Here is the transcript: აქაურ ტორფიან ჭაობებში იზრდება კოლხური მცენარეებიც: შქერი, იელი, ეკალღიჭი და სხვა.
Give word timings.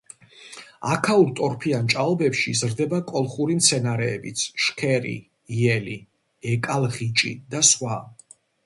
აქაურ 0.93 1.27
ტორფიან 1.39 1.91
ჭაობებში 1.95 2.47
იზრდება 2.53 3.01
კოლხური 3.11 3.59
მცენარეებიც: 3.61 4.49
შქერი, 4.67 5.15
იელი, 5.61 6.03
ეკალღიჭი 6.57 7.39
და 7.55 7.67
სხვა. 7.75 8.05